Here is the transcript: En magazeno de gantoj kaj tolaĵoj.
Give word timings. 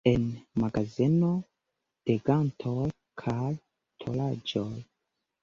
En 0.09 0.23
magazeno 0.61 1.29
de 2.09 2.15
gantoj 2.31 2.87
kaj 3.25 3.53
tolaĵoj. 4.03 4.69